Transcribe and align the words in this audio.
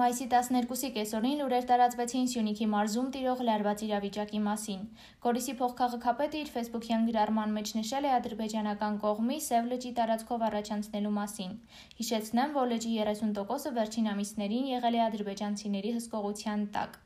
Մայիսի 0.00 0.24
12-ի 0.30 0.88
կեսօրին 0.94 1.36
լուրեր 1.40 1.66
տարածվեցին 1.66 2.24
Սյունիքի 2.30 2.66
մարզում 2.70 3.10
տիրող 3.14 3.42
լարված 3.48 3.84
իրավիճակի 3.86 4.40
մասին։ 4.46 4.80
Գորիսի 5.26 5.54
փոխքաղաքապետը 5.60 6.40
իր 6.40 6.50
ֆեյսբուքյան 6.54 7.04
գրառման 7.10 7.54
մեջ 7.58 7.70
նշել 7.76 8.08
է 8.08 8.10
ադրբեջանական 8.16 8.98
կողմի 9.04 9.38
Սև 9.46 9.70
լճի 9.74 9.92
տարածքով 10.00 10.44
առաջանցնելու 10.48 11.14
մասին։ 11.20 11.54
Հիշեցնեմ, 12.02 12.58
որ 12.58 12.68
լճի 12.74 12.96
30%-ը 13.04 13.74
վերջին 13.78 14.10
ամիսներին 14.14 14.68
եղել 14.74 14.98
է 14.98 15.02
ադրբեջանցիների 15.06 15.96
հսկողության 16.00 16.68
տակ։ 16.74 17.00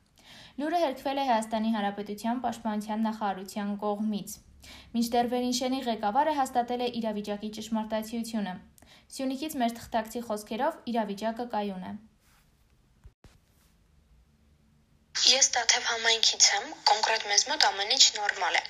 Լուրը 0.64 0.82
հերքվել 0.89 1.20
է 1.20 1.29
Հայաստանի 1.29 1.77
Հանրապետության 1.77 2.45
Պաշտպանության 2.48 3.09
նախարարության 3.12 3.79
կողմից։ 3.84 4.39
Մինչդեռ 4.96 5.34
Վերինշենի 5.36 5.86
ղեկավարը 5.93 6.39
հաստատել 6.41 6.89
է 6.89 6.93
իրավիճակի 7.05 7.57
ճշմարտացիությունը։ 7.61 8.61
Սյունիքից 9.12 9.62
մեր 9.62 9.80
թղթակցի 9.80 10.29
խոսքերով 10.29 10.86
իրավիճակը 10.93 11.52
կայուն 11.52 11.91
է։ 11.93 11.98
Ես 15.28 15.48
Տաթև 15.55 15.87
համայնքից 15.87 16.45
եմ, 16.56 16.68
կոնկրետ 16.88 17.24
մեզ 17.30 17.42
մոտ 17.48 17.64
ամեն 17.66 17.91
ինչ 17.95 18.05
նորմալ 18.19 18.55
է։ 18.56 18.62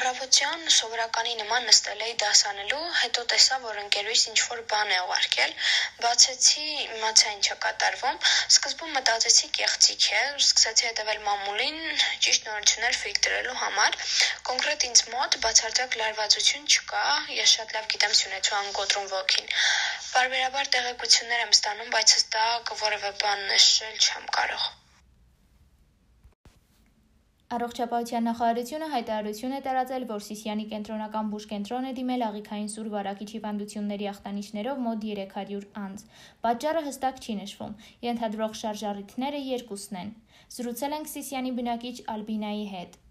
Առավոտյան 0.00 0.66
սովորականի 0.74 1.32
նման 1.38 1.64
նստել 1.70 2.02
էի 2.06 2.16
դասանելու, 2.22 2.80
հետո 3.02 3.24
տեսա, 3.32 3.58
որ 3.62 3.78
ընկերուհիս 3.82 4.24
ինչ-որ 4.32 4.60
բան 4.72 4.92
է 4.92 4.98
ուղարկել, 5.04 5.54
բացեցի, 6.02 6.66
իմացա 6.82 7.32
ինչ 7.36 7.46
է 7.54 7.56
կատարվում, 7.64 8.20
սկզբում 8.56 8.94
մտածեցի 8.98 9.50
կեղծիք 9.60 10.06
է, 10.20 10.22
սկսեցի 10.44 10.88
հետևել 10.90 11.24
մամուլին, 11.30 11.80
ճիշտ 12.26 12.48
նորություններ 12.50 13.00
ֆիլտրելու 13.00 13.58
համար։ 13.64 14.00
Կոնկրետ 14.52 14.88
ինձ 14.92 15.04
մոտ 15.16 15.40
բացարձակ 15.48 16.00
լարվածություն 16.02 16.72
չկա, 16.76 17.04
ես 17.40 17.56
շատ 17.56 17.76
լավ 17.78 17.92
գիտեմ 17.96 18.18
Սյունեցու 18.20 18.58
անկոտրում 18.60 19.12
ոգին։ 19.16 19.54
Բարբերաբար 20.12 20.74
տեղեկություններ 20.76 21.46
եմ 21.46 21.60
ստանում, 21.60 21.94
բայց 21.96 22.18
հստակ 22.18 22.74
որևէ 22.84 23.14
բան 23.24 23.46
նշել 23.54 24.02
չեմ 24.04 24.34
կարող։ 24.40 24.74
Առողջապահության 27.54 28.24
նախարարությունը 28.26 28.86
հայտարարություն 28.92 29.52
է 29.58 29.60
տարածել, 29.66 30.06
որ 30.08 30.24
Սիսիանի 30.28 30.64
կենտրոնական 30.72 31.28
բուժկենտրոնը 31.34 31.92
դիմել 31.98 32.24
աղիքային 32.28 32.66
սուր 32.72 32.88
վարակիչ 32.94 33.28
հիվանդությունների 33.34 34.10
ախտանիշներով 34.14 34.82
մոտ 34.88 35.06
300 35.12 35.70
անձ։ 35.84 36.04
Պատճառը 36.48 36.84
հստակ 36.90 37.22
չի 37.22 37.38
նշվում։ 37.44 37.78
Ենթադրող 38.10 38.60
շարժառիթները 38.64 39.46
երկուսն 39.52 40.02
են։ 40.02 40.14
Զրուցել 40.58 41.00
ենք 41.00 41.16
Սիսիանի 41.16 41.56
բնակիչ 41.62 41.96
Ալբինայի 42.18 42.70
հետ։ 42.76 43.02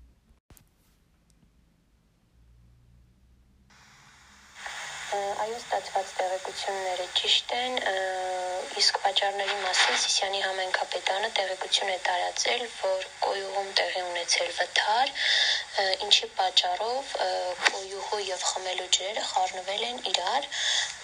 Այո, 5.16 5.58
ստացված 5.62 6.08
տեղեկությունները 6.20 7.04
ճիշտ 7.18 7.52
են, 7.58 7.76
իսկ 8.82 8.98
պատճառների 9.04 9.58
մասին 9.66 10.00
Սիսիանի 10.04 10.42
համայնքապետանը 10.46 11.30
տեղեկություն 11.40 11.92
է 11.94 11.98
տարածել, 12.08 12.66
որ 12.80 13.06
կոյուղում 13.28 13.70
տեղի 13.80 14.04
ունեցել 14.26 14.54
վթար, 14.58 15.10
ինչի 16.06 16.28
պատճառով 16.38 17.10
կոյուղու 17.66 18.22
եւ 18.28 18.46
խմելու 18.52 18.88
ջրերը 18.96 19.26
խառնվել 19.32 19.84
են 19.90 20.00
իրար, 20.12 20.48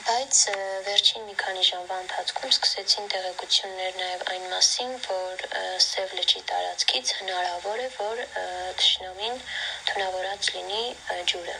բայց 0.08 0.39
վերջին 0.88 1.28
մի 1.28 1.36
քանի 1.41 1.67
ժամվա 1.67 2.00
ընթացքում 2.05 2.55
սկսեցին 2.55 3.11
տեղեկություններ 3.13 4.00
նաև 4.00 4.25
այն 4.33 4.47
մասին, 4.55 4.97
որ 5.05 5.45
Սև 5.89 6.16
լճի 6.22 6.41
տարածքից 6.53 7.13
հնարավոր 7.19 7.86
է, 7.86 7.91
որ 8.00 8.25
ճշնամին 8.81 9.38
թունավորած 9.91 10.52
լինի 10.58 10.83
ջուրը։ 11.33 11.59